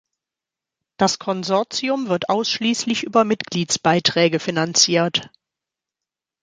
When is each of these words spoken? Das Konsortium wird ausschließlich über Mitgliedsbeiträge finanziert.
Das 0.97 1.19
Konsortium 1.19 2.09
wird 2.09 2.27
ausschließlich 2.29 3.03
über 3.03 3.23
Mitgliedsbeiträge 3.23 4.39
finanziert. 4.39 5.29